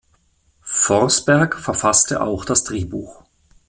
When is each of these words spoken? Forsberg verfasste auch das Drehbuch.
Forsberg 0.63 1.53
verfasste 1.59 2.21
auch 2.23 2.43
das 2.43 2.63
Drehbuch. 2.63 3.23